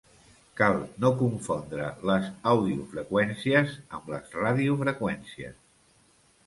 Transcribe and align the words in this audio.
Cal 0.59 0.77
no 1.03 1.11
confondre 1.19 1.89
les 2.11 2.31
audiofreqüències 2.53 3.77
amb 4.01 4.11
les 4.15 4.35
radiofreqüències. 4.41 5.63